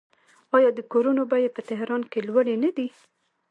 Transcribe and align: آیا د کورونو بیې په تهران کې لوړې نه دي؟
آیا 0.55 0.69
د 0.75 0.79
کورونو 0.91 1.21
بیې 1.31 1.49
په 1.55 1.61
تهران 1.69 2.01
کې 2.11 2.19
لوړې 2.27 2.55
نه 2.63 2.69
دي؟ 2.77 2.87